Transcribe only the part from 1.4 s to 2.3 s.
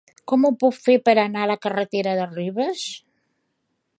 a la carretera de